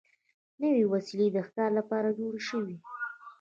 نوې 0.61 0.83
وسلې 0.93 1.27
د 1.31 1.37
ښکار 1.47 1.71
لپاره 1.79 2.15
جوړې 2.17 2.41
شوې. 2.49 2.77